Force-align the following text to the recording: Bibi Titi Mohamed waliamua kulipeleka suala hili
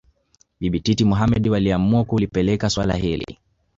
Bibi 0.59 0.79
Titi 0.79 1.05
Mohamed 1.05 1.47
waliamua 1.47 2.03
kulipeleka 2.03 2.69
suala 2.69 2.93
hili 2.93 3.37